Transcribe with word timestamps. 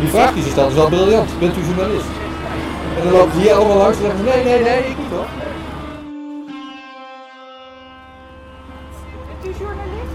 Die 0.00 0.08
vraag 0.08 0.32
die 0.34 0.42
ze 0.42 0.50
stelt 0.50 0.70
is 0.70 0.76
wel 0.76 0.88
briljant. 0.88 1.38
Bent 1.38 1.56
u 1.56 1.60
journalist? 1.68 2.10
En 2.96 3.02
dan 3.04 3.12
lopen 3.12 3.40
hier 3.40 3.52
allemaal 3.52 3.76
langs 3.76 3.96
en 3.96 4.02
zeggen 4.02 4.18
ze, 4.18 4.24
nee, 4.30 4.44
nee, 4.44 4.60
nee, 4.68 4.78
ik 4.90 4.96
niet 4.98 5.12
hoor. 5.16 5.28
Bent 9.28 9.42
u 9.48 9.50
journalist? 9.62 10.14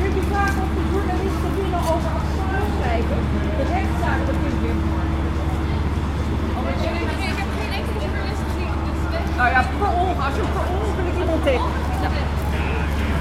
Kunt 0.00 0.16
u 0.20 0.22
vragen 0.32 0.60
of 0.66 0.70
de 0.78 0.84
journalisten 0.94 1.50
willen 1.58 1.82
over 1.92 2.10
Assange 2.18 2.62
schrijven? 2.76 3.18
De 3.58 3.64
rechtszaak 3.74 4.20
begint 4.28 4.58
weer 4.64 4.78
morgen. 4.86 5.20
Ik 7.28 7.38
heb 7.42 7.50
geen 7.58 7.72
enkele 7.78 7.98
journalist 8.04 8.42
gezien. 8.46 8.72
Dus 9.12 9.36
Nou 9.38 9.48
ja, 9.54 9.60
per 9.80 9.90
ongeluk, 10.00 10.20
als 10.26 10.34
je 10.38 10.42
per 10.56 10.66
ongeluk 10.74 11.16
iemand 11.22 11.42
tegen. 11.48 11.70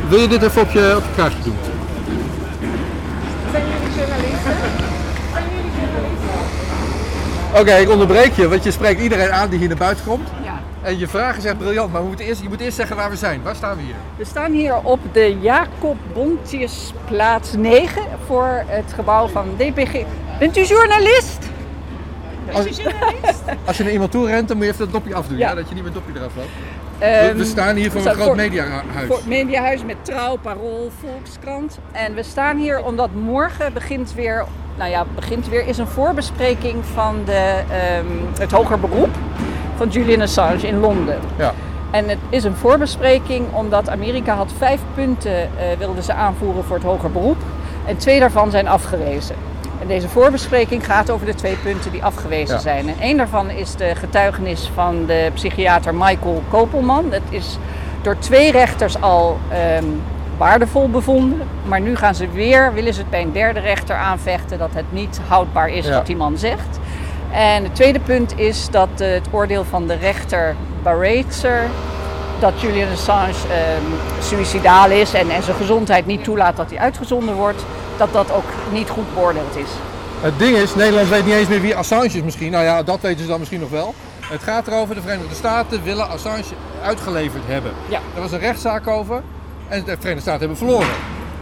Wil 0.09 0.19
je 0.19 0.27
dit 0.27 0.41
even 0.43 0.61
op 0.61 0.71
je, 0.71 0.93
op 0.99 1.05
je 1.09 1.15
kaartje 1.15 1.43
doen? 1.43 1.57
Zijn 3.51 3.63
jullie 3.71 3.93
journalisten? 3.97 4.55
Zijn 5.33 5.45
jullie 5.55 5.71
Oké, 7.59 7.73
ik 7.75 7.89
onderbreek 7.89 8.31
je, 8.33 8.47
want 8.47 8.63
je 8.63 8.71
spreekt 8.71 9.01
iedereen 9.01 9.31
aan 9.31 9.49
die 9.49 9.59
hier 9.59 9.67
naar 9.67 9.77
buiten 9.77 10.05
komt. 10.05 10.29
Ja. 10.43 10.59
En 10.81 10.99
je 10.99 11.07
vraag 11.07 11.37
is 11.37 11.45
echt 11.45 11.57
briljant, 11.57 11.91
maar 11.91 12.01
we 12.01 12.07
moeten 12.07 12.25
eerst, 12.25 12.41
je 12.41 12.49
moet 12.49 12.59
eerst 12.59 12.75
zeggen 12.75 12.95
waar 12.95 13.09
we 13.09 13.15
zijn. 13.15 13.41
Waar 13.43 13.55
staan 13.55 13.75
we 13.77 13.81
hier? 13.83 13.95
We 14.17 14.25
staan 14.25 14.51
hier 14.51 14.75
op 14.83 14.99
de 15.11 15.37
Jacob 15.39 15.97
Bontjesplaats 16.13 17.53
9 17.53 18.01
voor 18.25 18.63
het 18.67 18.93
gebouw 18.93 19.27
van 19.27 19.45
DPG. 19.57 20.03
Bent 20.39 20.57
u 20.57 20.63
journalist? 20.63 21.39
Als, 22.53 22.65
als 23.65 23.77
je 23.77 23.83
naar 23.83 23.91
iemand 23.91 24.11
toe 24.11 24.27
rent, 24.27 24.47
dan 24.47 24.57
moet 24.57 24.65
je 24.65 24.71
even 24.71 24.85
dat 24.85 24.93
dopje 24.93 25.15
afdoen, 25.15 25.37
ja. 25.37 25.49
Ja. 25.49 25.55
dat 25.55 25.69
je 25.69 25.75
niet 25.75 25.83
met 25.83 25.93
het 25.93 26.03
dopje 26.05 26.19
eraf 26.21 26.35
loopt. 26.35 26.49
Ehm, 26.99 27.27
we, 27.27 27.35
we 27.37 27.45
staan 27.45 27.75
hier 27.75 27.91
voor 27.91 28.05
een 28.05 28.13
groot 28.13 28.25
voor- 28.25 28.35
mediahuis. 28.35 28.83
Voor 29.07 29.15
het 29.15 29.27
mediahuis 29.27 29.83
met 29.85 29.95
Trouw, 30.01 30.35
Parool, 30.35 30.91
Volkskrant. 30.99 31.79
En 31.91 32.13
we 32.13 32.23
staan 32.23 32.57
hier 32.57 32.83
omdat 32.83 33.09
morgen 33.13 33.73
begint 33.73 34.13
weer, 34.13 34.45
nou 34.77 34.89
ja, 34.89 35.05
begint 35.15 35.49
weer, 35.49 35.67
is 35.67 35.77
een 35.77 35.87
voorbespreking 35.87 36.85
van 36.93 37.15
de, 37.25 37.61
ehm, 37.69 38.39
het 38.39 38.51
hoger 38.51 38.79
beroep 38.79 39.09
van 39.75 39.89
Julian 39.89 40.21
Assange 40.21 40.67
in 40.67 40.79
Londen. 40.79 41.19
Ja. 41.37 41.53
En 41.91 42.09
het 42.09 42.17
is 42.29 42.43
een 42.43 42.55
voorbespreking 42.55 43.45
omdat 43.53 43.89
Amerika 43.89 44.35
had 44.35 44.51
vijf 44.57 44.79
punten 44.93 45.37
eh 45.41 45.77
wilde 45.77 46.01
ze 46.01 46.13
aanvoeren 46.13 46.63
voor 46.63 46.75
het 46.75 46.85
hoger 46.85 47.11
beroep. 47.11 47.37
En 47.85 47.97
twee 47.97 48.19
daarvan 48.19 48.51
zijn 48.51 48.67
afgewezen. 48.67 49.35
En 49.81 49.87
deze 49.87 50.09
voorbespreking 50.09 50.85
gaat 50.85 51.09
over 51.09 51.25
de 51.25 51.35
twee 51.35 51.55
punten 51.55 51.91
die 51.91 52.03
afgewezen 52.03 52.55
Ja. 52.55 52.61
zijn. 52.61 52.87
En 52.87 52.95
één 52.99 53.17
daarvan 53.17 53.49
is 53.49 53.75
de 53.75 53.95
getuigenis 53.95 54.71
van 54.73 55.05
de 55.05 55.29
psychiater 55.33 55.95
Michael 55.95 56.43
Kopelman. 56.49 57.09
Dat 57.09 57.21
is 57.29 57.57
door 58.01 58.17
twee 58.19 58.51
rechters 58.51 59.01
al 59.01 59.37
ehm, 59.49 59.85
waardevol 60.37 60.89
bevonden. 60.89 61.41
Maar 61.65 61.81
nu 61.81 61.95
gaan 61.95 62.15
ze 62.15 62.29
weer, 62.29 62.73
willen 62.73 62.93
ze 62.93 62.99
het 62.99 63.09
bij 63.09 63.21
een 63.21 63.31
derde 63.31 63.59
rechter 63.59 63.95
aanvechten 63.95 64.57
dat 64.57 64.69
het 64.73 64.85
niet 64.89 65.19
houdbaar 65.27 65.69
is 65.69 65.85
Ja. 65.85 65.93
wat 65.93 66.05
die 66.05 66.15
man 66.15 66.37
zegt. 66.37 66.79
En 67.31 67.63
het 67.63 67.75
tweede 67.75 67.99
punt 67.99 68.39
is 68.39 68.69
dat 68.69 68.89
eh, 68.97 69.11
het 69.11 69.27
oordeel 69.31 69.63
van 69.63 69.87
de 69.87 69.95
rechter 69.95 70.55
Baratzer 70.83 71.61
dat 72.39 72.61
Julian 72.61 72.91
Assange 72.91 73.31
ehm 73.51 73.83
suicidaal 74.21 74.89
is 74.89 75.13
en, 75.13 75.29
en 75.29 75.43
zijn 75.43 75.57
gezondheid 75.57 76.05
niet 76.05 76.23
toelaat 76.23 76.55
dat 76.57 76.69
hij 76.69 76.79
uitgezonden 76.79 77.35
wordt, 77.35 77.65
dat 77.97 78.13
dat 78.13 78.31
ook 78.31 78.43
niet 78.71 78.89
goed 78.89 79.13
beoordeeld 79.13 79.55
is. 79.55 79.69
Het 80.21 80.39
ding 80.39 80.57
is, 80.57 80.75
Nederland 80.75 81.09
weet 81.09 81.25
niet 81.25 81.33
eens 81.33 81.47
meer 81.47 81.61
wie 81.61 81.75
Assange 81.75 82.05
is 82.05 82.21
misschien. 82.21 82.51
Nou 82.51 82.63
ja, 82.63 82.83
dat 82.83 82.99
weten 83.01 83.21
ze 83.21 83.27
dan 83.27 83.39
misschien 83.39 83.59
nog 83.59 83.69
wel. 83.69 83.93
Het 84.19 84.43
gaat 84.43 84.67
erover, 84.67 84.95
de 84.95 85.01
Verenigde 85.01 85.35
Staten 85.35 85.83
willen 85.83 86.09
Assange 86.09 86.43
uitgeleverd 86.83 87.43
hebben. 87.47 87.71
Ja. 87.89 87.99
Er 88.15 88.21
was 88.21 88.31
een 88.31 88.39
rechtszaak 88.39 88.87
over 88.87 89.21
en 89.71 89.83
de 89.83 89.95
Verenigde 89.99 90.21
Staten 90.21 90.39
hebben 90.39 90.57
verloren. 90.57 90.87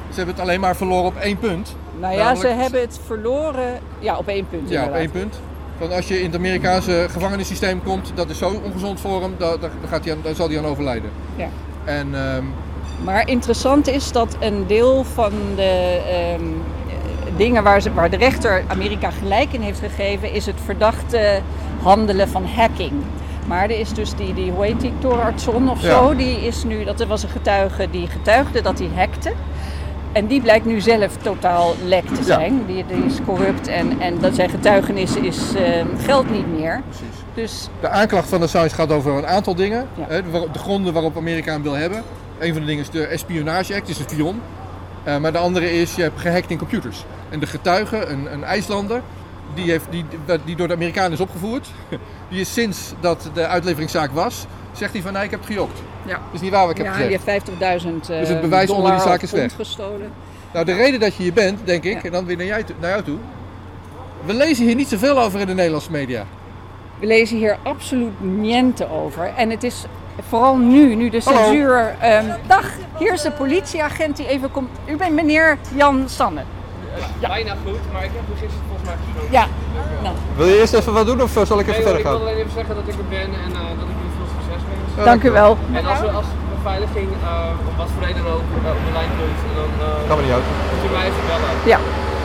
Ze 0.09 0.15
hebben 0.15 0.35
het 0.35 0.43
alleen 0.43 0.59
maar 0.59 0.75
verloren 0.75 1.05
op 1.05 1.15
één 1.15 1.37
punt. 1.37 1.75
Nou 1.99 2.13
ja, 2.13 2.23
Namelijk- 2.23 2.49
ze 2.49 2.61
hebben 2.61 2.81
het 2.81 2.99
verloren 3.05 3.79
ja, 3.99 4.17
op 4.17 4.27
één 4.27 4.47
punt. 4.47 4.69
Ja, 4.69 4.79
op 4.81 4.85
inderdaad. 4.85 4.99
één 4.99 5.11
punt. 5.11 5.39
Want 5.77 5.91
als 5.93 6.07
je 6.07 6.19
in 6.19 6.25
het 6.25 6.35
Amerikaanse 6.35 7.05
gevangenissysteem 7.09 7.83
komt, 7.83 8.11
dat 8.15 8.29
is 8.29 8.37
zo 8.37 8.61
ongezond 8.63 8.99
voor 8.99 9.21
hem, 9.21 9.35
daar, 9.37 9.59
daar, 9.59 9.69
gaat 9.89 10.03
hij 10.03 10.13
aan, 10.13 10.19
daar 10.23 10.35
zal 10.35 10.49
hij 10.49 10.57
aan 10.57 10.65
overlijden. 10.65 11.09
Ja. 11.35 11.47
En 11.83 12.15
ehm, 12.15 12.43
Maar 13.03 13.27
interessant 13.27 13.87
is 13.87 14.11
dat 14.11 14.35
een 14.39 14.67
deel 14.67 15.03
van 15.03 15.31
de 15.55 16.01
ehm, 16.07 16.43
eh, 16.43 17.37
dingen 17.37 17.63
waar, 17.63 17.81
ze, 17.81 17.93
waar 17.93 18.09
de 18.09 18.17
rechter 18.17 18.63
Amerika 18.67 19.11
gelijk 19.11 19.53
in 19.53 19.61
heeft 19.61 19.79
gegeven, 19.79 20.33
is 20.33 20.45
het 20.45 20.55
verdachte 20.65 21.41
handelen 21.81 22.29
van 22.29 22.45
hacking. 22.45 22.91
Maar 23.49 23.63
er 23.63 23.79
is 23.79 23.93
dus 23.93 24.15
die, 24.15 24.33
die 24.33 24.51
hoe 24.51 24.65
heet 24.65 24.79
die, 24.81 24.93
of 25.69 25.81
Ja. 25.81 25.89
zo, 25.89 26.15
die 26.15 26.45
is 26.47 26.63
nu, 26.63 26.83
dat 26.83 27.05
was 27.05 27.23
een 27.23 27.29
getuige 27.29 27.87
die 27.91 28.07
getuigde 28.07 28.61
dat 28.61 28.79
hij 28.79 28.89
hackte. 28.95 29.31
En 30.11 30.27
die 30.27 30.41
blijkt 30.41 30.65
nu 30.65 30.81
zelf 30.81 31.17
totaal 31.17 31.75
lek 31.85 32.05
te 32.07 32.15
Ja. 32.15 32.23
zijn. 32.23 32.63
Die, 32.67 32.85
die 32.87 33.05
is 33.05 33.13
corrupt 33.25 33.67
en, 33.67 33.99
en 33.99 34.19
dat 34.19 34.35
zijn 34.35 34.49
getuigenis 34.49 35.15
is, 35.15 35.53
eh, 35.55 35.85
geldt 36.05 36.29
niet 36.31 36.59
meer. 36.59 36.81
precies. 36.89 37.15
Dus 37.33 37.69
De 37.81 37.87
aanklacht 37.89 38.29
van 38.29 38.41
Assange 38.41 38.69
gaat 38.69 38.91
over 38.91 39.17
een 39.17 39.27
aantal 39.27 39.55
dingen. 39.55 39.87
Ja. 39.95 40.05
Hè, 40.07 40.23
de, 40.23 40.29
waar- 40.29 40.51
de 40.51 40.59
gronden 40.59 40.93
waarop 40.93 41.17
Amerika 41.17 41.51
hem 41.51 41.61
wil 41.63 41.73
hebben. 41.73 42.03
Een 42.39 42.51
van 42.53 42.61
de 42.61 42.67
dingen 42.67 42.83
is 42.83 42.89
de 42.89 43.05
Espionage 43.05 43.75
Act, 43.75 43.89
is 43.89 43.99
een 43.99 44.05
spion. 44.09 44.41
Eh, 45.03 45.17
maar 45.17 45.31
de 45.31 45.37
andere 45.37 45.71
is, 45.81 45.95
je 45.95 46.01
hebt 46.01 46.19
gehackt 46.19 46.49
in 46.51 46.57
computers. 46.57 47.05
En 47.29 47.39
de 47.39 47.45
getuige, 47.47 48.05
een, 48.05 48.33
een 48.33 48.43
IJslander, 48.43 49.01
die, 49.53 49.71
heeft, 49.71 49.85
die, 49.89 50.05
die 50.45 50.55
door 50.55 50.67
de 50.67 50.73
Amerikanen 50.73 51.11
is 51.11 51.19
opgevoerd. 51.19 51.67
Die 52.29 52.39
is 52.39 52.53
sinds 52.53 52.93
dat 52.99 53.29
de 53.33 53.47
uitleveringszaak 53.47 54.11
was, 54.11 54.45
zegt 54.71 54.93
hij 54.93 55.01
van 55.01 55.13
nee, 55.13 55.23
ik 55.23 55.31
heb 55.31 55.39
het 55.39 55.49
gejokt. 55.49 55.79
ja, 56.05 56.13
Dat 56.13 56.21
is 56.33 56.41
niet 56.41 56.51
waar 56.51 56.61
wat 56.61 56.71
ik 56.71 56.77
heb 56.77 56.85
ja 56.85 56.91
gezegd. 56.91 57.25
die 57.25 57.33
heeft 57.59 57.83
50.000 57.83 58.11
eh 58.11 58.19
Dus 58.19 58.29
het 58.29 58.41
bewijs 58.41 58.69
onder 58.69 58.91
die 58.91 59.01
zaak 59.01 59.21
is 59.21 59.31
weg. 59.31 59.55
gestolen. 59.55 60.11
Nou, 60.53 60.65
de 60.65 60.73
reden 60.73 60.99
dat 60.99 61.15
je 61.15 61.23
hier 61.23 61.33
bent, 61.33 61.59
denk 61.65 61.83
ik, 61.83 61.93
Ja. 61.93 62.01
en 62.03 62.11
dan 62.11 62.25
weer 62.25 62.37
naar, 62.37 62.45
jij, 62.45 62.63
naar 62.79 62.89
jou 62.89 63.03
toe. 63.03 63.17
We 64.25 64.33
lezen 64.33 64.65
hier 64.65 64.75
niet 64.75 64.87
zoveel 64.87 65.19
over 65.21 65.39
in 65.39 65.47
de 65.47 65.53
Nederlandse 65.53 65.91
media. 65.91 66.25
We 66.99 67.05
lezen 67.05 67.37
hier 67.37 67.57
absoluut 67.63 68.21
niente 68.21 68.89
over. 68.91 69.31
En 69.35 69.49
het 69.49 69.63
is 69.63 69.85
vooral 70.27 70.57
nu, 70.57 70.95
nu 70.95 71.09
de 71.09 71.19
censuur... 71.21 71.95
ehm, 71.99 72.25
dag, 72.47 72.71
hier 72.97 73.13
is 73.13 73.21
de 73.21 73.31
politieagent 73.31 74.17
die 74.17 74.27
even 74.27 74.51
komt. 74.51 74.69
U 74.89 74.95
bent 74.97 75.13
meneer 75.13 75.57
Jan 75.75 76.03
Sanne. 76.09 76.41
Bijna 77.33 77.53
goed, 77.65 77.83
maar 77.93 78.03
ik 78.09 78.13
heb 78.17 78.25
er 78.33 78.37
gisteren 78.43 78.65
volgens 78.69 78.87
mij 78.89 78.97
gesproken. 79.03 79.31
Ja, 79.39 79.45
nou, 80.05 80.15
Wil 80.39 80.47
je 80.51 80.57
eerst 80.61 80.73
even 80.79 80.93
wat 80.99 81.05
doen 81.11 81.21
of 81.27 81.31
zal 81.51 81.59
ik 81.63 81.67
Nee, 81.67 81.75
even 81.75 81.75
hoor, 81.75 81.83
verder 81.87 81.99
ik 81.99 82.05
wil 82.07 82.11
gaan? 82.17 82.21
alleen 82.25 82.39
even 82.43 82.55
zeggen 82.59 82.73
dat 82.79 82.87
ik 82.91 82.95
er 83.03 83.09
ben 83.17 83.29
en 83.45 83.51
eh, 83.61 83.71
dat 83.79 83.87
ik 83.91 83.95
jullie 83.99 84.15
veel 84.19 84.29
succes 84.35 84.61
wens. 84.69 85.05
dank 85.11 85.21
u 85.29 85.31
wel. 85.41 85.51
En 85.79 85.83
als, 85.91 85.99
we, 86.05 86.09
als 86.21 86.29
beveiliging 86.57 87.09
uh, 87.23 87.69
om 87.69 87.75
wat 87.81 87.89
voor 87.93 88.03
reden 88.07 88.21
dan 88.27 88.33
ook 88.39 88.49
eh, 88.67 88.77
op 88.79 88.83
de 88.87 88.93
lijn 88.99 89.11
komt, 89.19 89.39
dan 89.59 89.71
uh, 89.87 90.07
Kan 90.09 90.15
me 90.17 90.23
niet 90.27 90.35
uit. 90.37 90.47
moet 90.71 90.83
u 90.87 90.89
mij 90.97 91.05
even 91.09 91.23
bellen. 91.31 91.51
Ja, 91.73 91.79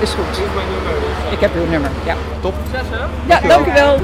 is 0.07 0.13
goed. 0.19 0.31
Dit 0.39 0.47
is 0.51 0.55
mijn 0.61 0.71
nummer, 0.75 0.95
dus 1.07 1.19
uh, 1.27 1.37
Ik 1.37 1.41
heb 1.45 1.53
uw 1.61 1.67
nummer, 1.75 1.91
ja. 2.11 2.17
succes 2.45 2.87
hè. 2.97 3.03
Ja, 3.33 3.39
dank 3.53 3.65
u 3.71 3.73
wel. 3.83 3.95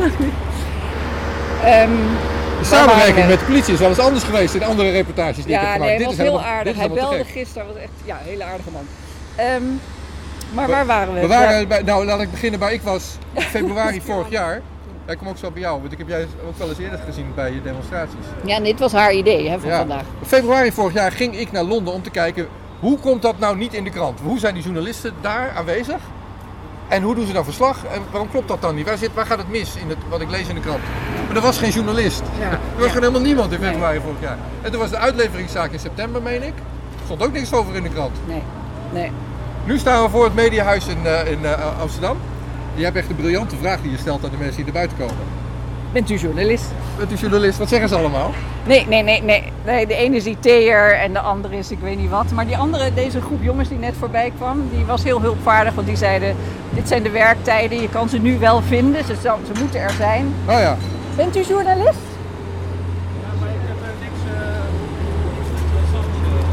Ehm, 1.74 1.90
De 2.58 2.66
samenwerking 2.66 3.26
met 3.28 3.38
de 3.38 3.44
politie 3.44 3.72
is 3.74 3.80
wel 3.80 3.88
eens 3.88 3.98
anders 3.98 4.24
geweest 4.24 4.54
in 4.54 4.64
andere 4.64 4.90
reportages 4.90 5.44
die 5.44 5.54
ik 5.54 5.60
heb 5.60 5.62
ja, 5.62 5.72
gemaakt. 5.72 5.90
nee, 5.90 5.98
dit 5.98 6.06
was 6.06 6.14
is 6.16 6.20
heel 6.20 6.30
helemaal, 6.38 6.52
aardig. 6.56 6.72
Dit 6.72 6.82
is 6.82 6.88
Hij 6.88 7.00
belde 7.00 7.24
gisteren, 7.24 7.66
was 7.66 7.76
echt 7.76 7.96
ja, 8.04 8.14
een 8.22 8.28
hele 8.32 8.44
aardige 8.44 8.70
man. 8.70 8.86
Ehm, 9.36 9.62
maar 10.52 10.68
waar 10.68 10.86
waren 10.86 11.14
we? 11.14 11.20
We 11.20 11.26
waren 11.26 11.68
bij, 11.68 11.82
nou 11.82 12.04
laat 12.04 12.20
ik 12.20 12.30
beginnen 12.30 12.60
bij, 12.60 12.72
ik 12.74 12.82
was 12.82 13.04
februari 13.34 14.00
vorig 14.00 14.30
jaar. 14.30 14.60
Ja, 15.06 15.12
ik 15.12 15.18
kom 15.18 15.28
ook 15.28 15.36
zo 15.38 15.50
bij 15.50 15.60
jou, 15.60 15.80
want 15.80 15.92
ik 15.92 15.98
heb 15.98 16.08
jij 16.08 16.26
ook 16.46 16.58
wel 16.58 16.68
eens 16.68 16.78
eerder 16.78 16.98
gezien 17.06 17.32
bij 17.34 17.52
je 17.52 17.62
demonstraties. 17.62 18.24
Ja, 18.44 18.60
dit 18.60 18.78
was 18.78 18.92
haar 18.92 19.12
idee 19.12 19.48
hè, 19.48 19.58
van 19.60 19.68
Ja. 19.68 19.78
vandaag. 19.78 20.02
Februari 20.26 20.72
vorig 20.72 20.92
jaar 20.94 21.12
ging 21.12 21.38
ik 21.38 21.52
naar 21.52 21.62
Londen 21.64 21.94
om 21.94 22.02
te 22.02 22.10
kijken 22.10 22.48
hoe 22.80 22.98
komt 22.98 23.22
dat 23.22 23.38
nou 23.38 23.56
niet 23.56 23.74
in 23.74 23.84
de 23.84 23.90
krant? 23.90 24.20
Hoe 24.22 24.38
zijn 24.38 24.54
die 24.54 24.62
journalisten 24.62 25.12
daar 25.20 25.52
aanwezig? 25.56 25.96
En 26.88 27.02
hoe 27.02 27.14
doen 27.14 27.26
ze 27.26 27.32
dan 27.32 27.44
verslag? 27.44 27.84
En 27.84 28.02
waarom 28.10 28.30
klopt 28.30 28.48
dat 28.48 28.60
dan 28.62 28.74
niet? 28.74 28.86
Waar, 28.86 28.96
zit, 28.98 29.14
waar 29.14 29.26
gaat 29.26 29.38
het 29.38 29.48
mis 29.48 29.76
in 29.76 29.88
het, 29.88 29.98
wat 30.08 30.20
ik 30.20 30.30
lees 30.30 30.48
in 30.48 30.54
de 30.54 30.60
krant? 30.60 30.80
Maar 31.26 31.36
er 31.36 31.42
was 31.42 31.58
geen 31.58 31.70
journalist. 31.70 32.22
Ja. 32.38 32.50
Er 32.50 32.58
was 32.76 32.86
gewoon 32.86 33.02
helemaal 33.02 33.20
niemand 33.20 33.52
in 33.52 33.60
Nee. 33.60 33.70
februari 33.70 34.00
vorig 34.00 34.20
jaar. 34.20 34.36
En 34.62 34.70
toen 34.70 34.80
was 34.80 34.90
de 34.90 34.96
uitleveringszaak 34.98 35.72
in 35.72 35.78
september, 35.78 36.22
meen 36.22 36.42
ik. 36.42 36.54
Er 36.54 37.04
stond 37.04 37.22
ook 37.22 37.32
niks 37.32 37.52
over 37.52 37.74
in 37.74 37.82
de 37.82 37.88
krant. 37.88 38.16
Nee, 38.26 38.42
nee. 38.92 39.10
Nu 39.70 39.78
staan 39.78 40.02
we 40.02 40.10
voor 40.10 40.24
het 40.24 40.34
Mediahuis 40.34 40.86
in, 40.86 41.06
eh, 41.06 41.30
in 41.32 41.44
eh, 41.44 41.80
Amsterdam. 41.80 42.16
Je 42.74 42.84
hebt 42.84 42.96
echt 42.96 43.10
een 43.10 43.16
briljante 43.16 43.56
vraag 43.56 43.80
die 43.82 43.90
je 43.90 43.96
stelt 43.98 44.24
aan 44.24 44.30
de 44.30 44.36
mensen 44.36 44.56
die 44.56 44.66
er 44.66 44.72
buiten 44.72 44.96
komen. 44.98 45.14
Bent 45.92 46.10
u 46.10 46.16
journalist? 46.16 46.64
Bent 46.96 47.12
u 47.12 47.14
journalist? 47.14 47.58
Wat 47.58 47.68
zeggen 47.68 47.88
ze 47.88 47.96
allemaal? 47.96 48.30
Nee, 48.66 48.86
nee, 48.86 49.02
nee, 49.02 49.22
nee. 49.22 49.52
nee 49.64 49.86
de 49.86 49.94
ene 49.94 50.16
is 50.16 50.26
IT'er 50.26 50.94
en 50.94 51.12
de 51.12 51.18
andere 51.18 51.56
is 51.56 51.70
ik 51.70 51.78
weet 51.82 51.98
niet 51.98 52.10
wat. 52.10 52.30
Maar 52.30 52.46
die 52.46 52.56
andere, 52.56 52.94
deze 52.94 53.20
groep 53.20 53.42
jongens 53.42 53.68
die 53.68 53.78
net 53.78 53.94
voorbij 53.98 54.32
kwam, 54.36 54.68
die 54.72 54.84
was 54.84 55.02
heel 55.02 55.20
hulpvaardig. 55.20 55.74
Want 55.74 55.86
die 55.86 55.96
zeiden, 55.96 56.36
dit 56.70 56.88
zijn 56.88 57.02
de 57.02 57.10
werktijden, 57.10 57.80
je 57.80 57.88
kan 57.88 58.08
ze 58.08 58.18
nu 58.18 58.38
wel 58.38 58.62
vinden. 58.62 59.04
Ze, 59.04 59.14
ze 59.22 59.60
moeten 59.60 59.80
er 59.80 59.90
zijn. 59.90 60.34
Nou 60.46 60.60
ja, 60.60 60.76
Bent 61.16 61.36
u 61.36 61.42
journalist? 61.42 61.98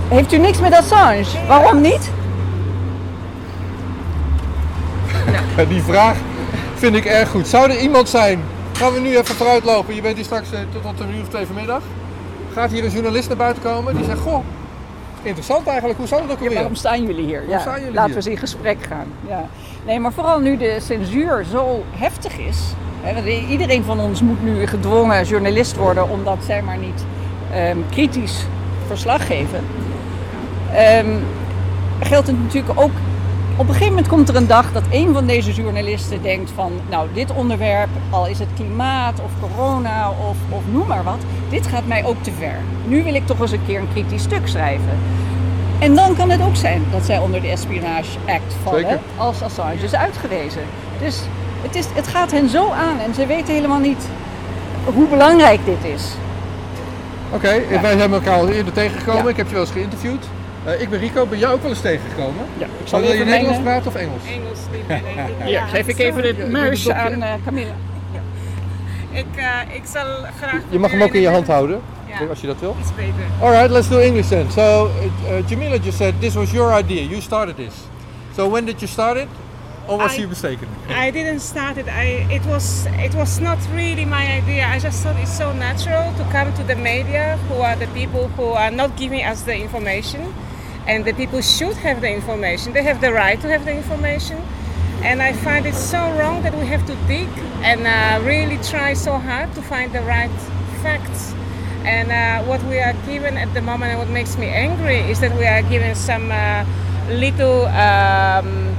Heeft 0.07 0.33
u 0.33 0.37
niks 0.37 0.59
met 0.59 0.73
Assange? 0.73 1.25
Waarom 1.47 1.81
niet? 1.81 2.15
Die 5.65 5.81
vraag 5.81 6.17
vind 6.75 6.95
ik 6.95 7.05
erg 7.05 7.29
goed. 7.29 7.47
Zou 7.47 7.69
er 7.71 7.79
iemand 7.79 8.09
zijn? 8.09 8.39
Gaan 8.73 8.93
we 8.93 8.99
nu 8.99 9.17
even 9.17 9.35
vooruitlopen? 9.35 9.95
Je 9.95 10.01
bent 10.01 10.15
hier 10.15 10.25
straks 10.25 10.51
eh, 10.51 10.59
tot, 10.73 10.81
tot 10.83 10.99
een 10.99 11.15
uur 11.15 11.21
of 11.21 11.27
twee 11.27 11.45
vanmiddag. 11.45 11.81
Gaat 12.53 12.71
hier 12.71 12.83
een 12.85 12.91
journalist 12.91 13.27
naar 13.27 13.37
buiten 13.37 13.63
komen 13.63 13.95
die 13.95 14.05
zegt: 14.05 14.19
Goh, 14.19 14.43
Interessant 15.21 15.67
eigenlijk, 15.67 15.97
hoe 15.99 16.07
zat 16.07 16.19
het 16.21 16.31
ook 16.31 16.37
Ja, 16.37 16.41
alweer? 16.43 16.57
waarom 16.57 16.75
staan 16.75 17.05
jullie 17.05 17.25
hier? 17.25 17.43
Ja, 17.49 17.59
staan 17.59 17.79
jullie 17.79 17.93
laten 17.93 18.11
hier? 18.11 18.21
we 18.21 18.29
eens 18.29 18.39
in 18.39 18.47
gesprek 18.47 18.77
gaan. 18.89 19.05
Ja. 19.27 19.45
Nee, 19.85 19.99
maar 19.99 20.13
vooral 20.13 20.39
nu 20.39 20.57
de 20.57 20.77
censuur 20.81 21.45
zo 21.51 21.83
heftig 21.91 22.37
is. 22.37 22.57
Hè, 23.01 23.29
iedereen 23.29 23.83
van 23.83 23.99
ons 23.99 24.21
moet 24.21 24.43
nu 24.43 24.67
gedwongen 24.67 25.23
journalist 25.23 25.75
worden 25.75 26.09
omdat 26.09 26.37
zij 26.45 26.61
maar 26.61 26.77
niet 26.77 27.05
ehm, 27.53 27.77
kritisch 27.91 28.45
verslag 28.87 29.27
geven. 29.27 29.63
Ehm, 30.73 31.15
geldt 31.99 32.27
het 32.27 32.43
natuurlijk 32.43 32.79
ook. 32.79 32.91
Op 33.59 33.67
een 33.67 33.73
gegeven 33.73 33.93
moment 33.93 34.07
komt 34.07 34.29
er 34.29 34.35
een 34.35 34.47
dag 34.47 34.71
dat 34.71 34.83
een 34.91 35.13
van 35.13 35.25
deze 35.25 35.53
journalisten 35.53 36.21
denkt 36.21 36.51
van, 36.55 36.71
nou 36.89 37.07
dit 37.13 37.31
onderwerp, 37.31 37.89
al 38.09 38.27
is 38.27 38.39
het 38.39 38.47
klimaat 38.55 39.19
of 39.23 39.31
corona 39.39 40.09
of, 40.09 40.37
of 40.49 40.61
noem 40.71 40.87
maar 40.87 41.03
wat, 41.03 41.19
dit 41.49 41.67
gaat 41.67 41.87
mij 41.87 42.05
ook 42.05 42.23
te 42.23 42.31
ver. 42.31 42.55
Nu 42.85 43.03
wil 43.03 43.13
ik 43.13 43.25
toch 43.25 43.39
eens 43.39 43.51
een 43.51 43.65
keer 43.65 43.79
een 43.79 43.91
kritisch 43.91 44.21
stuk 44.21 44.47
schrijven. 44.47 44.97
En 45.79 45.95
dan 45.95 46.15
kan 46.15 46.29
het 46.29 46.41
ook 46.41 46.55
zijn 46.55 46.83
dat 46.91 47.05
zij 47.05 47.19
onder 47.19 47.41
de 47.41 47.47
Espionage 47.47 48.17
Act 48.25 48.55
vallen 48.63 48.79
Zeker. 48.79 48.99
als 49.17 49.41
Assange 49.41 49.83
is 49.83 49.95
uitgewezen. 49.95 50.61
Dus 50.99 51.21
het, 51.61 51.75
is, 51.75 51.85
het 51.93 52.07
gaat 52.07 52.31
hen 52.31 52.49
zo 52.49 52.71
aan 52.71 52.99
en 52.99 53.13
ze 53.13 53.25
weten 53.25 53.53
helemaal 53.53 53.79
niet 53.79 54.07
hoe 54.85 55.07
belangrijk 55.07 55.59
dit 55.65 55.93
is. 55.93 56.03
Oké, 57.31 57.61
wij 57.81 57.95
hebben 57.95 58.17
elkaar 58.17 58.37
al 58.37 58.49
eerder 58.49 58.73
tegengekomen. 58.73 59.23
Ja. 59.23 59.29
Ik 59.29 59.37
heb 59.37 59.47
je 59.47 59.53
wel 59.53 59.63
eens 59.63 59.71
geïnterviewd. 59.71 60.25
Eh, 60.67 60.81
ik 60.81 60.89
ben 60.89 60.99
Rico, 60.99 61.25
ben 61.25 61.39
jij 61.39 61.49
ook 61.49 61.61
wel 61.61 61.71
eens 61.71 61.81
tegengekomen? 61.81 62.45
Ja, 62.57 62.65
ik 62.65 62.87
Zal 62.87 63.01
wil 63.01 63.11
je 63.11 63.23
Nederlands 63.23 63.49
mijn, 63.49 63.63
praten 63.63 63.87
of 63.87 63.95
Engels? 63.95 64.21
Engels 64.27 64.59
liever, 64.71 64.89
denk 65.15 65.29
ik. 65.39 65.47
Ja, 65.47 65.65
geef 65.65 65.87
ik 65.87 65.97
even 65.97 66.23
het 66.23 66.89
aan 66.91 67.21
eh, 67.21 67.33
Camilla. 67.45 67.73
Ik, 69.11 69.25
eh, 69.35 69.75
ik 69.75 69.81
zal 69.85 70.05
graag... 70.37 70.61
Je 70.69 70.79
mag 70.79 70.91
hem 70.91 71.01
ook 71.01 71.13
in 71.13 71.21
je 71.21 71.29
hand 71.29 71.47
houden, 71.47 71.81
als 72.29 72.41
je 72.41 72.47
dat 72.47 72.59
wil. 72.59 72.75
Iets 72.79 72.95
beter. 72.95 73.13
Alright, 73.41 73.69
let's 73.69 73.89
do 73.89 73.99
English 73.99 74.27
then. 74.27 74.51
So, 74.51 74.85
uh, 74.85 75.47
Jamila 75.49 75.77
just 75.77 75.97
said 75.97 76.13
this 76.19 76.33
was 76.33 76.51
your 76.51 76.79
idea. 76.79 77.01
You 77.01 77.21
started 77.21 77.55
this. 77.55 77.73
So 78.35 78.49
when 78.49 78.65
did 78.65 78.79
you 78.79 78.91
start 78.91 79.17
it? 79.17 79.27
Or 79.85 79.97
was 79.97 80.15
I- 80.15 80.19
you 80.19 80.27
mistaken? 80.27 80.67
I 81.07 81.11
didn't 81.11 81.39
start 81.39 81.77
it. 81.77 81.87
I 81.87 82.27
it 82.29 82.45
was 82.45 82.85
it 82.99 83.13
was 83.15 83.39
not 83.39 83.57
really 83.75 84.05
my 84.05 84.25
idea. 84.41 84.75
I 84.75 84.79
just 84.79 85.01
thought 85.03 85.19
it's 85.21 85.37
so 85.37 85.53
natural 85.53 86.13
to 86.17 86.23
come 86.31 86.51
to 86.53 86.63
the 86.63 86.75
media, 86.75 87.37
who 87.47 87.61
are 87.61 87.77
the 87.77 87.87
people 87.93 88.29
who 88.35 88.53
are 88.53 88.71
not 88.71 88.89
giving 88.97 89.23
us 89.31 89.41
the 89.41 89.55
information, 89.55 90.21
and 90.87 91.05
the 91.05 91.13
people 91.13 91.41
should 91.41 91.75
have 91.77 92.01
the 92.01 92.09
information. 92.09 92.73
They 92.73 92.83
have 92.83 93.01
the 93.01 93.11
right 93.11 93.39
to 93.41 93.47
have 93.47 93.65
the 93.65 93.73
information, 93.73 94.41
and 95.03 95.21
I 95.21 95.33
find 95.33 95.65
it 95.65 95.75
so 95.75 95.99
wrong 96.17 96.41
that 96.43 96.55
we 96.55 96.65
have 96.67 96.85
to 96.87 96.95
dig 97.07 97.27
and 97.61 97.85
uh, 97.85 98.25
really 98.25 98.57
try 98.63 98.93
so 98.93 99.17
hard 99.17 99.53
to 99.55 99.61
find 99.61 99.91
the 99.93 100.01
right 100.01 100.31
facts. 100.81 101.33
And 101.83 102.11
uh, 102.11 102.43
what 102.49 102.61
we 102.63 102.79
are 102.79 102.93
given 103.05 103.37
at 103.37 103.53
the 103.53 103.61
moment, 103.61 103.91
and 103.91 103.99
what 103.99 104.09
makes 104.09 104.37
me 104.37 104.47
angry, 104.47 104.99
is 105.11 105.19
that 105.19 105.37
we 105.37 105.45
are 105.45 105.61
given 105.61 105.95
some 105.95 106.31
uh, 106.31 106.65
little 107.09 107.65
um, 107.67 108.75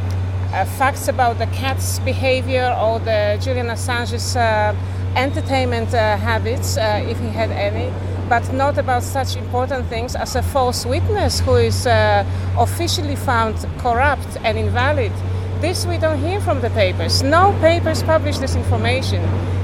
uh, 0.52 0.64
facts 0.76 1.08
about 1.08 1.38
the 1.38 1.46
cat's 1.46 1.98
behavior 2.00 2.74
or 2.80 2.98
the 3.00 3.38
Julian 3.40 3.68
Assange's 3.68 4.36
uh, 4.36 4.74
entertainment 5.16 5.94
uh, 5.94 6.16
habits, 6.16 6.76
if 6.78 7.18
he 7.20 7.28
had 7.28 7.50
any, 7.50 7.92
but 8.28 8.52
not 8.52 8.78
about 8.78 9.02
such 9.02 9.36
important 9.36 9.86
things 9.86 10.14
as 10.14 10.36
a 10.36 10.42
false 10.42 10.84
witness 10.84 11.40
who 11.40 11.56
is 11.56 11.86
uh, 11.86 12.24
officially 12.58 13.16
found 13.16 13.54
corrupt 13.78 14.36
and 14.44 14.58
invalid. 14.58 15.12
This 15.60 15.86
we 15.86 15.98
don't 15.98 16.18
hear 16.18 16.40
from 16.40 16.60
the 16.60 16.70
papers. 16.70 17.22
No 17.22 17.52
papers 17.60 18.02
publish 18.02 18.38
this 18.38 18.54
information. 18.54 19.22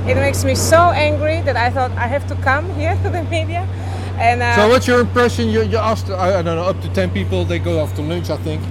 It 0.09 0.17
makes 0.17 0.45
me 0.45 0.55
so 0.55 0.91
angry 0.91 1.41
that 1.43 1.57
I 1.57 1.71
thought 1.71 1.93
I 1.93 2.09
have 2.09 2.27
to 2.29 2.35
come 2.37 2.73
here 2.81 2.97
to 3.03 3.11
the 3.11 3.23
media. 3.25 3.69
And 4.19 4.43
uh, 4.43 4.57
So 4.57 4.69
what's 4.69 4.87
your 4.87 5.01
impression? 5.01 5.49
You, 5.49 5.63
you 5.63 5.79
asked, 5.79 6.11
I, 6.11 6.39
I 6.39 6.43
don't 6.43 6.57
know, 6.57 6.65
up 6.65 6.81
to 6.83 6.89
10 6.93 7.11
people, 7.11 7.45
they 7.45 7.59
go 7.59 7.81
off 7.81 7.95
to 7.97 8.03
lunch 8.03 8.31
I 8.31 8.37
think. 8.39 8.63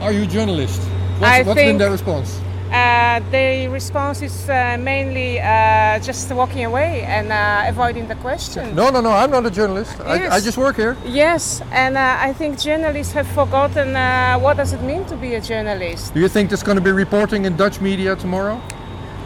Are 0.00 0.12
you 0.12 0.22
a 0.22 0.26
journalist? 0.26 0.80
What's, 1.18 1.24
I 1.24 1.42
what's 1.42 1.54
been 1.56 1.78
their 1.78 1.90
response? 1.90 2.40
Uh, 2.70 3.18
the 3.32 3.66
response 3.66 4.22
is 4.22 4.48
uh, 4.48 4.76
mainly 4.78 5.40
uh, 5.40 5.98
just 5.98 6.30
walking 6.32 6.64
away 6.64 7.02
and 7.02 7.32
uh, 7.32 7.64
avoiding 7.66 8.06
the 8.06 8.14
question. 8.16 8.74
No, 8.76 8.90
no, 8.90 9.00
no, 9.00 9.10
I'm 9.10 9.30
not 9.30 9.44
a 9.44 9.50
journalist. 9.50 10.00
I, 10.00 10.28
I 10.36 10.40
just 10.40 10.56
work 10.56 10.76
here. 10.76 10.96
Yes, 11.04 11.62
and 11.72 11.96
uh, 11.96 12.16
I 12.20 12.32
think 12.32 12.60
journalists 12.60 13.12
have 13.12 13.26
forgotten 13.26 13.96
uh, 13.96 14.38
what 14.38 14.56
does 14.56 14.72
it 14.72 14.82
mean 14.82 15.04
to 15.06 15.16
be 15.16 15.34
a 15.34 15.40
journalist. 15.40 16.14
Do 16.14 16.20
you 16.20 16.28
think 16.28 16.50
there's 16.50 16.62
going 16.62 16.76
to 16.78 16.84
be 16.84 16.92
reporting 16.92 17.44
in 17.44 17.56
Dutch 17.56 17.80
media 17.80 18.14
tomorrow? 18.14 18.60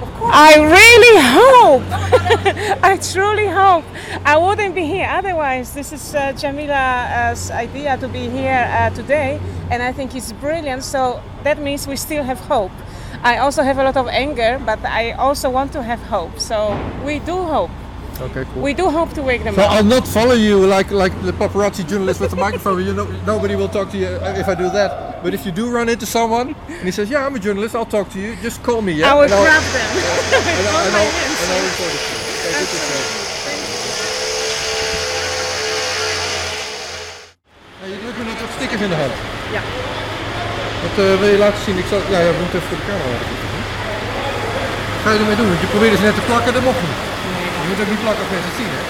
Of 0.01 0.13
course 0.15 0.33
I 0.35 0.55
really 0.57 1.17
hope. 1.23 1.85
I 2.83 2.97
truly 2.97 3.47
hope. 3.47 3.85
I 4.25 4.39
wouldn't 4.39 4.75
be 4.75 4.87
here 4.87 5.07
otherwise. 5.11 5.75
This 5.75 5.93
is 5.93 6.15
uh, 6.15 6.33
Jamila's 6.33 7.51
idea 7.51 7.99
to 7.99 8.09
be 8.09 8.31
here 8.31 8.67
uh, 8.71 8.89
today, 8.91 9.39
and 9.71 9.83
I 9.83 9.93
think 9.93 10.15
it's 10.15 10.33
brilliant. 10.33 10.83
So 10.83 11.23
that 11.43 11.59
means 11.59 11.87
we 11.87 11.97
still 11.97 12.25
have 12.25 12.41
hope. 12.41 12.73
I 13.25 13.39
also 13.39 13.63
have 13.63 13.79
a 13.79 13.85
lot 13.85 13.97
of 13.97 14.07
anger, 14.09 14.61
but 14.67 14.79
I 14.85 15.13
also 15.13 15.49
want 15.51 15.73
to 15.73 15.83
have 15.83 16.01
hope. 16.11 16.39
So 16.39 16.77
we 17.07 17.19
do 17.21 17.43
hope. 17.45 17.71
Okay, 18.21 18.45
cool. 18.53 18.63
We 18.63 18.75
do 18.75 18.91
hope 18.91 19.13
to 19.15 19.23
wake 19.23 19.43
them 19.43 19.55
So 19.55 19.63
up. 19.63 19.71
I'll 19.73 19.83
not 19.97 20.07
follow 20.07 20.35
you 20.35 20.67
like 20.67 20.91
like 20.93 21.13
the 21.25 21.33
paparazzi 21.33 21.83
journalist 21.89 22.21
with 22.21 22.31
the 22.31 22.37
microphone. 22.47 22.85
You 22.87 22.93
know, 22.95 23.07
nobody 23.27 23.57
will 23.57 23.69
talk 23.69 23.91
to 23.91 23.97
you 23.99 24.07
uh, 24.09 24.35
if 24.39 24.47
I 24.47 24.55
do 24.55 24.69
that. 24.71 25.23
But 25.23 25.33
if 25.35 25.45
you 25.47 25.53
do 25.53 25.71
run 25.71 25.89
into 25.89 26.07
someone 26.07 26.55
and 26.69 26.85
he 26.85 26.91
says, 26.93 27.09
"Yeah, 27.11 27.27
I'm 27.27 27.35
a 27.35 27.39
journalist. 27.41 27.75
I'll 27.75 27.91
talk 27.91 28.09
to 28.11 28.19
you." 28.21 28.37
Just 28.43 28.63
call 28.63 28.83
me. 28.83 28.93
Yeah. 28.93 29.11
I 29.11 29.15
will 29.19 29.29
grab 29.29 29.63
them. 29.73 29.89
and 30.59 30.67
I'll- 30.69 30.75
Hold 30.75 30.87
and 30.87 30.93
my 30.93 30.99
I'll- 31.01 31.11
hands. 31.19 31.43
and 31.43 31.51
I'll 31.55 31.65
report 31.71 31.93
it 31.97 32.03
you. 32.11 32.19
Okay, 32.45 32.59
good 32.61 32.71
to 32.71 32.79
know. 32.79 33.03
Ja, 37.81 37.87
je 37.91 37.97
drukt 38.03 38.19
me 38.19 38.25
net 38.25 38.41
wat 38.41 38.51
stickers 38.57 38.81
in 38.81 38.89
de 38.89 38.95
hand. 38.95 39.13
Ja. 39.53 39.63
Wat 40.85 40.95
eh, 41.05 41.05
wil 41.21 41.31
je 41.35 41.41
laten 41.47 41.61
zien? 41.67 41.77
Ik 41.85 41.89
zal, 41.93 42.01
ja, 42.15 42.19
ja, 42.27 42.31
we 42.37 42.41
moeten 42.43 42.59
even 42.59 42.69
voor 42.71 42.81
de 42.83 42.87
camera 42.91 43.09
laten 43.15 43.29
zien. 43.31 43.43
Wat 44.93 45.03
ga 45.05 45.09
je 45.15 45.19
ermee 45.25 45.39
doen? 45.41 45.51
Want 45.53 45.63
je 45.65 45.71
probeerde 45.75 45.97
ze 46.01 46.05
net 46.09 46.17
te 46.21 46.27
plakken, 46.31 46.51
dat 46.57 46.65
mocht 46.69 46.81
niet. 46.87 47.01
Je 47.63 47.67
moet 47.71 47.81
ook 47.85 47.93
niet 47.95 48.05
plakken 48.07 48.23
als 48.25 48.33
mensen 48.35 48.51
het 48.53 48.61
zien, 48.63 48.73
hè? 48.79 48.83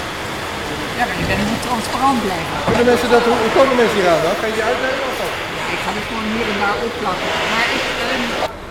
Ja, 0.99 1.03
maar 1.09 1.17
je 1.21 1.27
bent 1.31 1.43
moet 1.51 1.63
transparant 1.69 2.19
blijven. 2.27 2.55
Kunnen 2.67 2.87
mensen 2.91 3.09
dat, 3.15 3.23
hoe 3.45 3.51
komen 3.57 3.75
mensen 3.81 3.97
hier 3.99 4.09
aan 4.13 4.23
dan? 4.27 4.35
Ga 4.41 4.45
je 4.51 4.55
die 4.59 4.67
uitleggen 4.71 5.03
of 5.09 5.15
wat? 5.21 5.33
Ik 5.75 5.79
ga 5.85 5.91
het 5.97 6.05
gewoon 6.09 6.27
hier 6.35 6.47
en 6.53 6.57
daar 6.63 6.77
opplakken. 6.87 7.29
Maar 7.53 7.67
ik, 7.77 7.85
ehm, 8.05 8.23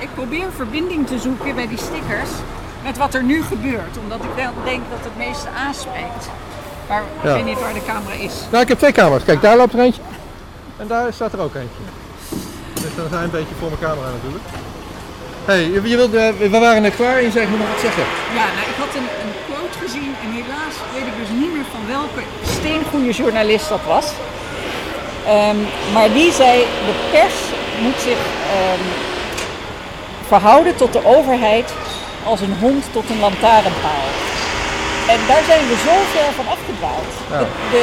ik 0.07 0.11
probeer 0.19 0.47
verbinding 0.63 1.03
te 1.13 1.17
zoeken 1.27 1.53
bij 1.61 1.69
die 1.73 1.83
stickers 1.89 2.33
met 2.87 2.97
wat 3.03 3.13
er 3.19 3.25
nu 3.33 3.37
gebeurt. 3.53 3.95
Omdat 4.05 4.21
ik 4.29 4.33
wel 4.43 4.53
denk 4.71 4.83
dat 4.95 5.03
het 5.09 5.17
meeste 5.25 5.49
aanspreekt. 5.67 6.25
Maar 6.89 7.03
ik 7.21 7.25
Ja. 7.29 7.35
weet 7.39 7.49
niet 7.53 7.61
waar 7.65 7.77
de 7.81 7.87
camera 7.93 8.17
is. 8.29 8.35
Nou, 8.51 8.63
ik 8.63 8.71
heb 8.73 8.79
twee 8.83 8.97
camera's. 9.01 9.25
Kijk, 9.29 9.41
daar 9.47 9.57
loopt 9.61 9.73
er 9.77 9.81
eentje. 9.87 10.03
En 10.83 10.87
daar 10.93 11.07
staat 11.19 11.33
er 11.37 11.41
ook 11.47 11.55
eentje. 11.65 11.83
We 13.11 13.17
een 13.17 13.31
beetje 13.31 13.55
voor 13.61 13.69
mijn 13.73 13.81
camera 13.89 14.09
natuurlijk. 14.17 14.45
hey, 15.51 15.63
je, 15.75 15.81
je 15.93 15.97
wilde, 15.97 16.33
we 16.39 16.49
waren 16.67 16.83
net 16.83 16.97
klaar 16.97 17.17
en 17.19 17.25
je 17.29 17.31
zei, 17.31 17.45
ik 17.45 17.51
moet 17.51 17.59
nog 17.65 17.73
wat 17.75 17.81
zeggen. 17.89 18.05
Ja, 18.39 18.47
nou, 18.57 18.67
ik 18.73 18.79
had 18.85 18.93
een, 19.01 19.09
een 19.25 19.33
quote 19.49 19.77
gezien 19.85 20.13
en 20.25 20.31
helaas 20.39 20.75
weet 20.95 21.07
ik 21.13 21.17
dus 21.23 21.31
niet 21.41 21.53
meer 21.57 21.69
van 21.77 21.83
welke 21.97 22.23
steengoede 22.59 23.13
journalist 23.21 23.69
dat 23.69 23.85
was. 23.95 24.07
Ehm, 25.35 25.59
maar 25.95 26.09
die 26.19 26.33
zei, 26.33 26.55
de 26.89 26.95
pers 27.13 27.37
moet 27.85 27.99
zich 28.09 28.21
ehm, 28.57 28.85
verhouden 30.33 30.75
tot 30.77 30.93
de 30.93 31.05
overheid 31.17 31.69
als 32.31 32.41
een 32.41 32.57
hond 32.65 32.85
tot 32.97 33.07
een 33.11 33.21
lantaarnpaal. 33.27 34.07
En 35.15 35.19
daar 35.31 35.45
zijn 35.51 35.65
we 35.71 35.77
zo 35.89 35.95
ver 36.15 36.31
van 36.39 36.47
afgedwaald. 36.57 37.11
Ja. 37.33 37.39
De, 37.39 37.47
de, 37.73 37.83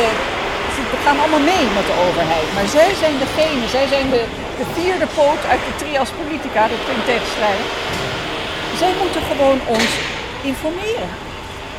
ze- 0.75 0.89
we 0.93 0.98
gaan 1.05 1.20
allemaal 1.20 1.46
mee 1.53 1.65
met 1.77 1.86
de 1.91 1.98
overheid, 2.08 2.48
maar 2.55 2.67
zij 2.77 2.89
zijn 3.03 3.15
degene, 3.25 3.63
zij 3.77 3.88
zijn 3.93 4.08
de, 4.15 4.22
de 4.62 4.68
vierde 4.82 5.08
poot 5.20 5.41
uit 5.53 5.63
de 5.68 5.74
trias 5.82 6.10
politica, 6.22 6.62
de 6.74 6.80
twin 6.86 7.01
tegenstrijden. 7.12 7.65
Zij 8.82 8.91
moeten 9.01 9.22
gewoon 9.32 9.60
ons 9.75 9.89
informeren. 10.51 11.10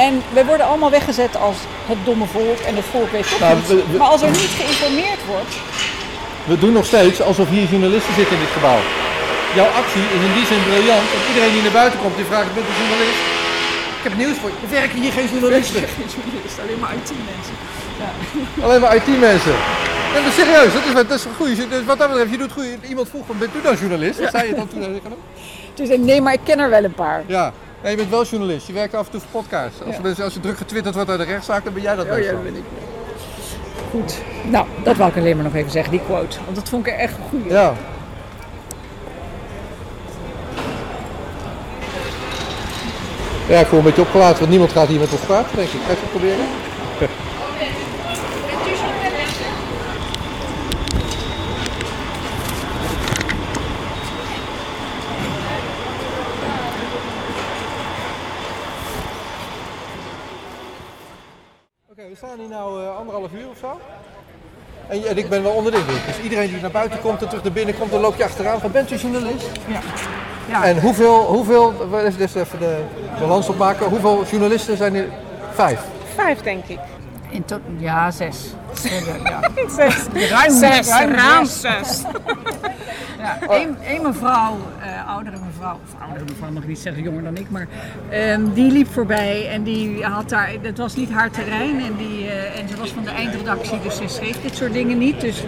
En 0.06 0.12
we 0.36 0.42
worden 0.50 0.66
allemaal 0.70 0.90
weggezet 0.98 1.32
als 1.46 1.58
het 1.92 2.00
domme 2.08 2.26
volk 2.36 2.58
en 2.68 2.74
het 2.80 2.88
volk 2.94 3.10
weet 3.16 3.28
toch 3.30 3.40
Nou, 3.40 3.56
we- 3.66 3.84
we- 3.90 3.98
Maar 4.00 4.12
als 4.14 4.22
er 4.26 4.30
niet 4.42 4.54
geïnformeerd 4.60 5.22
wordt, 5.34 5.54
We 6.50 6.56
doen 6.64 6.72
nog 6.80 6.86
steeds 6.92 7.18
alsof 7.30 7.48
hier 7.56 7.66
journalisten 7.74 8.14
zitten 8.20 8.34
in 8.36 8.42
dit 8.46 8.54
gebouw. 8.58 8.80
Jouw 9.58 9.70
actie 9.80 10.04
is 10.16 10.22
in 10.28 10.34
die 10.38 10.46
zin 10.52 10.62
briljant. 10.70 11.06
Want 11.12 11.24
iedereen 11.30 11.52
die 11.56 11.62
naar 11.66 11.78
buiten 11.82 11.98
komt, 12.02 12.16
die 12.20 12.28
vraagt, 12.32 12.54
bent 12.56 12.66
u 12.70 12.74
journalist? 12.82 13.20
Ik 13.98 14.04
heb 14.08 14.14
nieuws 14.22 14.38
voor 14.40 14.50
je. 14.54 14.58
Er 14.66 14.72
werken 14.80 14.98
hier 15.04 15.12
geen 15.18 15.28
journalisten. 15.34 15.80
journalist, 16.16 16.56
alleen 16.62 16.80
maar 16.84 16.92
IT-mensen. 16.98 17.56
Alleen 18.64 18.80
maar 18.80 18.94
IT-mensen. 18.96 19.54
Nee, 20.12 20.22
maar 20.22 20.32
serieus, 20.32 20.72
dat 20.72 20.84
is, 20.86 20.92
dat 20.92 21.10
is 21.18 21.24
een 21.24 21.34
goede. 21.36 21.68
Dus 21.68 21.84
wat 21.84 21.98
dat 21.98 22.08
betreft, 22.08 22.30
je 22.30 22.38
doet 22.38 22.52
goed. 22.52 22.64
Iemand 22.88 23.08
vroeg 23.08 23.26
van, 23.26 23.38
bent 23.38 23.54
u 23.54 23.62
dan 23.62 23.74
journalist? 23.76 24.18
Dat 24.20 24.30
zei 24.30 24.48
je 24.48 24.54
dan 24.54 24.68
toen. 24.68 25.00
Dus 25.74 25.88
ik, 25.88 26.00
nee, 26.00 26.20
maar 26.20 26.32
ik 26.32 26.40
ken 26.44 26.58
er 26.58 26.70
wel 26.70 26.84
een 26.84 26.94
paar. 26.94 27.22
Ja. 27.26 27.52
Nee, 27.82 27.90
je 27.90 27.96
bent 27.96 28.10
wel 28.10 28.24
journalist. 28.24 28.66
Je 28.66 28.72
werkt 28.72 28.94
af 28.94 29.04
en 29.04 29.10
toe 29.10 29.20
voor 29.20 29.40
podcasts. 29.42 29.82
Als, 29.86 29.96
mensen- 30.02 30.24
als 30.24 30.34
je 30.34 30.40
druk 30.40 30.56
getwitterd 30.56 30.94
wordt 30.94 31.10
uit 31.10 31.18
de 31.18 31.24
rechtszaak, 31.24 31.64
dan 31.64 31.72
ben 31.72 31.82
jij 31.82 31.94
dat 31.96 32.06
Oh 32.10 32.18
ja, 32.18 32.30
dat 32.32 32.42
ben 32.42 32.56
ik. 32.56 32.62
Goed. 33.90 34.14
Nou, 34.42 34.66
dat 34.84 34.96
wou 34.96 35.10
ik 35.10 35.16
alleen 35.16 35.34
maar 35.36 35.44
nog 35.44 35.54
even 35.54 35.70
zeggen, 35.70 35.90
die 35.90 36.00
quote. 36.06 36.36
Want 36.44 36.56
dat 36.56 36.68
vond 36.68 36.86
ik 36.86 36.92
er 36.92 36.98
echt 36.98 37.14
goeie. 37.30 37.48
Ja. 37.48 37.74
Ja, 43.48 43.60
ik 43.60 43.66
voel 43.66 43.78
een 43.78 43.84
beetje 43.84 44.00
opgelaten, 44.02 44.38
want 44.38 44.50
niemand 44.50 44.72
gaat 44.72 44.88
hier 44.88 45.00
met 45.00 45.12
ons 45.12 45.20
praten, 45.20 45.56
denk 45.56 45.68
ik. 45.68 45.80
Ga 45.86 45.90
je 45.90 45.96
het 46.00 46.10
proberen? 46.10 46.44
Staan 62.16 62.38
hier 62.38 62.48
nou 62.48 62.82
eh, 62.82 62.96
anderhalf 62.96 63.32
uur 63.32 63.48
of 63.48 63.58
zo. 63.60 63.80
En, 64.88 65.16
ik 65.16 65.28
ben 65.28 65.42
wel 65.42 65.52
onder 65.52 65.72
de 65.72 65.78
indruk. 65.78 66.06
Dus 66.06 66.20
iedereen 66.20 66.48
die 66.48 66.60
naar 66.60 66.70
buiten 66.70 67.00
komt 67.00 67.22
en 67.22 67.28
terug 67.28 67.42
naar 67.42 67.52
binnen 67.52 67.78
komt, 67.78 67.90
dan 67.90 68.00
loop 68.00 68.16
je 68.16 68.24
achteraan. 68.24 68.60
Van, 68.60 68.70
bent 68.70 68.90
u 68.90 68.96
journalist? 68.96 69.50
Ja. 69.66 69.80
Ja. 70.48 70.64
En 70.64 70.80
hoeveel, 70.80 71.24
hoeveel, 71.24 71.88
we 71.90 72.16
dus 72.16 72.34
even 72.34 72.58
de 72.58 72.84
balans 73.18 73.48
opmaken. 73.48 73.86
Hoeveel 73.86 74.24
journalisten 74.24 74.76
zijn 74.76 74.94
er? 74.94 75.08
Vijf. 75.52 75.80
Vijf, 76.14 76.40
denk 76.40 76.64
ik. 76.64 76.78
In 77.28 77.44
ja, 77.78 78.10
zes. 78.20 78.54
Ja. 79.24 79.40
Zes. 79.68 80.06
Ruim, 80.30 80.50
Zes. 80.50 80.88
ruim 80.88 81.14
Ruim 81.14 81.46
zes. 81.46 82.02
Ja, 83.22 83.38
één, 83.48 83.76
één 83.84 84.02
mevrouw, 84.02 84.58
eh, 84.80 85.08
oudere 85.08 85.36
mevrouw, 85.46 85.74
of 85.74 86.00
oudere 86.00 86.24
mevrouw 86.24 86.50
mag 86.50 86.62
ik 86.62 86.68
niet 86.68 86.78
zeggen, 86.78 87.02
jonger 87.02 87.22
dan 87.22 87.36
ik, 87.36 87.50
maar 87.50 87.66
ehm, 88.10 88.52
die 88.52 88.72
liep 88.72 88.92
voorbij 88.92 89.48
en 89.48 89.62
die 89.62 90.04
had 90.04 90.28
daar, 90.28 90.50
het 90.62 90.78
was 90.78 90.96
niet 90.96 91.10
haar 91.10 91.30
terrein 91.30 91.80
en, 91.80 91.96
die, 91.96 92.26
eh, 92.28 92.60
en 92.60 92.68
ze 92.68 92.76
was 92.76 92.90
van 92.90 93.04
de 93.04 93.10
eindredactie, 93.10 93.80
dus 93.80 93.96
ze 93.96 94.08
schreef 94.08 94.42
dit 94.42 94.56
soort 94.56 94.72
dingen 94.72 94.98
niet. 94.98 95.20
Dus, 95.20 95.44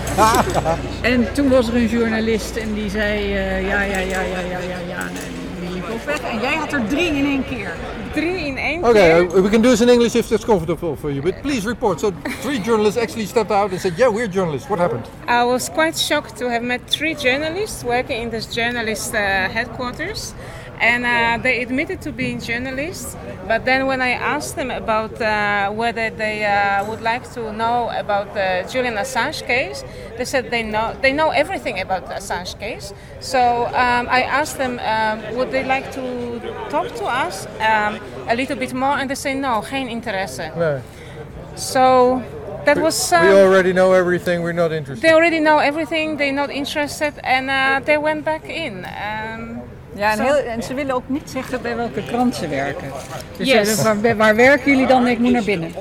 en 1.12 1.32
toen 1.32 1.48
was 1.48 1.68
er 1.68 1.76
een 1.76 1.88
journalist 1.88 2.56
en 2.56 2.74
die 2.74 2.90
zei, 2.90 3.34
eh, 3.34 3.68
ja, 3.68 3.82
ja, 3.82 3.98
ja, 3.98 4.20
ja, 4.20 4.40
ja, 4.40 4.58
ja, 4.58 4.78
ja, 4.88 4.98
en 4.98 5.41
weg. 6.04 6.20
En 6.20 6.40
jij 6.40 6.54
had 6.54 6.72
er 6.72 6.86
drie 6.88 7.06
in 7.06 7.24
één 7.24 7.44
keer. 7.44 7.76
Drie 8.12 8.46
in 8.46 8.56
één 8.56 8.84
Okay, 8.84 8.92
keer. 9.10 9.36
uh, 9.36 9.42
we 9.42 9.48
can 9.48 9.60
do 9.62 9.68
this 9.70 9.80
in 9.80 9.88
English 9.88 10.14
if 10.14 10.28
that's 10.28 10.44
comfortable 10.44 10.96
for 10.96 11.10
you. 11.10 11.22
But 11.22 11.40
please 11.42 11.66
report. 11.68 12.00
So 12.00 12.10
three 12.40 12.60
journalists 12.60 13.00
actually 13.02 13.26
stepped 13.26 13.50
out 13.50 13.70
and 13.70 13.80
said, 13.80 13.92
"Yeah, 13.96 14.12
we're 14.14 14.28
journalists. 14.30 14.68
What 14.68 14.78
happened?" 14.80 15.04
I 15.28 15.44
was 15.44 15.68
quite 15.68 15.98
shocked 15.98 16.36
to 16.38 16.48
have 16.50 16.62
met 16.62 16.80
three 16.88 17.14
journalists 17.14 17.82
working 17.84 18.22
in 18.22 18.30
this 18.30 18.46
journalist 18.54 19.14
uh, 19.14 19.18
headquarters. 19.52 20.34
And 20.80 21.04
uh, 21.06 21.42
they 21.42 21.62
admitted 21.62 22.02
to 22.02 22.12
being 22.12 22.40
journalists, 22.40 23.16
but 23.46 23.64
then 23.64 23.86
when 23.86 24.00
I 24.00 24.10
asked 24.10 24.56
them 24.56 24.70
about 24.70 25.20
uh, 25.20 25.70
whether 25.70 26.10
they 26.10 26.44
uh, 26.44 26.84
would 26.88 27.00
like 27.00 27.30
to 27.34 27.52
know 27.52 27.90
about 27.94 28.34
the 28.34 28.68
Julian 28.68 28.94
Assange 28.94 29.46
case, 29.46 29.84
they 30.18 30.24
said 30.24 30.50
they 30.50 30.64
know 30.64 30.96
they 31.00 31.12
know 31.12 31.30
everything 31.30 31.80
about 31.80 32.08
the 32.08 32.14
Assange 32.14 32.58
case. 32.58 32.92
So 33.20 33.66
um, 33.66 34.08
I 34.10 34.22
asked 34.22 34.58
them, 34.58 34.80
um, 34.80 35.36
would 35.36 35.52
they 35.52 35.64
like 35.64 35.92
to 35.92 36.40
talk 36.68 36.88
to 36.96 37.04
us 37.04 37.46
um, 37.60 38.00
a 38.28 38.34
little 38.34 38.56
bit 38.56 38.74
more, 38.74 38.98
and 38.98 39.08
they 39.08 39.14
say 39.14 39.34
no, 39.34 39.62
geen 39.62 39.88
interesse. 39.88 40.38
No. 40.56 40.82
So 41.54 42.22
that 42.64 42.78
was. 42.78 43.10
we 43.10 43.16
um, 43.18 43.36
already 43.36 43.72
know 43.72 43.92
everything. 43.92 44.42
We're 44.42 44.52
not 44.52 44.72
interested. 44.72 45.02
they 45.02 45.12
already 45.12 45.40
know 45.40 45.58
everything, 45.58 46.16
they're 46.16 46.32
not 46.32 46.50
interested, 46.50 47.14
and 47.24 47.50
uh, 47.50 47.80
they 47.84 47.98
went 47.98 48.24
back 48.24 48.44
in. 48.44 48.84
Um, 48.84 49.61
Ja, 49.94 50.12
en, 50.12 50.20
heel, 50.20 50.34
en 50.34 50.62
ze 50.62 50.74
willen 50.74 50.94
ook 50.94 51.02
niet 51.08 51.30
zeggen 51.30 51.62
bij 51.62 51.76
welke 51.76 52.04
krant 52.04 52.34
ze 52.34 52.48
werken. 52.48 52.90
Dus 53.36 53.48
Yes. 53.48 53.82
waar, 53.82 54.16
waar 54.16 54.36
werken 54.36 54.70
jullie 54.70 54.86
dan? 54.86 55.06
Ik 55.06 55.18
moet 55.18 55.32
naar 55.32 55.44
binnen. 55.44 55.72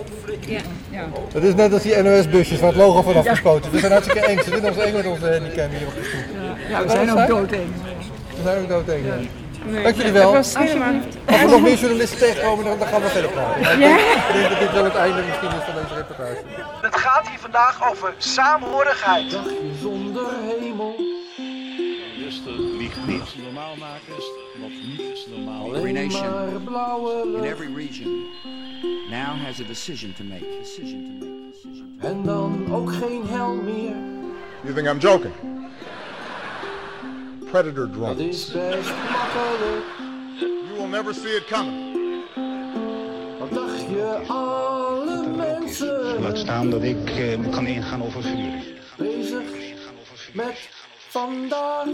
ja. 0.48 0.60
Ja. 0.90 1.04
Dat 1.34 1.44
is 1.44 1.56
net 1.56 1.74
als 1.74 1.82
die 1.82 2.02
NOS-busjes 2.02 2.60
waar 2.60 2.70
het 2.70 2.78
logo 2.78 3.02
vanaf 3.02 3.28
gespoten. 3.28 3.72
We 3.72 3.80
zijn 3.80 3.92
hartstikke 3.92 4.28
eng. 4.28 4.40
Ze 4.44 4.50
doen 4.50 4.66
ons 4.66 4.78
eng 4.78 4.94
met 4.94 5.06
onze 5.06 5.32
handicap 5.32 5.70
hier 5.78 5.88
op 5.88 5.94
de 5.96 6.04
stoel. 6.04 6.36
Ja, 6.70 6.84
we 6.84 6.90
zijn 6.90 7.08
zijn 7.08 7.12
ook 7.12 7.20
ook 7.20 7.28
dood 7.28 7.50
doodeng. 7.50 7.70
We 8.36 8.42
zijn 8.44 8.58
ook 8.62 8.70
doodeng. 8.70 9.06
ja. 9.06 9.14
Nee, 9.66 9.84
Dank 9.84 9.96
jullie 9.96 10.12
wel. 10.12 10.36
Als 10.36 10.54
we 10.54 11.46
nog 11.50 11.62
meer 11.62 11.76
journalisten 11.78 12.18
tegenkomen, 12.20 12.66
dan, 12.66 12.78
dan 12.80 12.88
gaan 12.88 13.02
we 13.02 13.08
verder 13.08 13.30
praten. 13.30 13.62
Maar 13.62 13.74
ik 13.74 13.80
denk- 13.80 14.50
dat 14.50 14.60
dit 14.60 14.72
wel 14.72 14.84
het 14.84 14.96
einde 14.96 15.22
misschien 15.30 15.50
is 15.50 15.64
van 15.66 15.74
deze 15.82 15.94
reportage. 15.96 16.38
Het 16.82 16.96
gaat 16.96 17.28
hier 17.28 17.40
vandaag 17.40 17.90
over 17.92 18.14
saamhorigheid. 18.18 19.38
Zonder 19.82 20.26
hemel. 20.60 20.71
Niet. 23.08 23.36
Normaal 23.44 23.76
maken 23.76 24.18
is 24.18 24.32
wat 24.62 24.70
niet 24.98 25.28
normaal 25.36 25.76
Every 25.76 25.92
nation 25.92 26.30
Maar 26.30 26.62
blauwe 26.62 27.38
in 27.38 27.44
every 27.44 27.74
region 27.76 28.26
now 29.10 29.36
has 29.46 29.60
a 29.60 29.64
decision 29.64 30.14
to 30.14 30.24
make. 30.24 30.46
Decision 30.62 31.18
to 31.20 31.26
make. 31.26 31.52
Decision 31.52 31.98
to 32.00 32.06
make. 32.08 32.14
En 32.16 32.24
dan 32.24 32.74
ook 32.74 32.94
geen 32.94 33.22
hel 33.28 33.54
meer. 33.54 33.96
You 34.64 34.74
think 34.74 34.88
I'm 34.88 34.98
joking? 35.00 35.34
Predator 37.52 37.86
Dat 37.88 37.94
drones. 37.94 38.20
is 38.20 38.52
best 38.52 38.90
makkelijk. 39.12 39.86
You 40.40 40.78
will 40.78 40.88
never 40.88 41.14
see 41.14 41.36
it 41.36 41.46
coming. 41.48 41.90
Wat 43.40 43.52
dacht 43.54 43.80
je, 43.90 44.20
alle 44.28 45.28
mensen 45.36 46.22
Laat 46.22 46.38
staan 46.38 46.70
dat 46.70 46.84
ik 46.84 47.10
eh, 47.10 47.50
kan 47.52 47.68
ingaan 47.68 48.04
over 48.04 48.22
vuur. 48.22 48.64
bezig 48.98 49.44
met 50.34 50.70
vandaag. 51.10 51.88